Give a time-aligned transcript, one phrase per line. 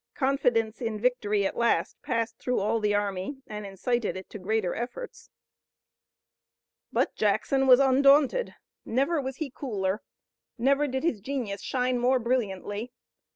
[0.15, 4.73] Confidence in victory at last passed through all the army, and incited it to greater
[4.73, 5.29] efforts.
[6.91, 8.55] But Jackson was undaunted.
[8.83, 10.01] Never was he cooler.
[10.57, 12.91] Never did his genius shine more brilliantly.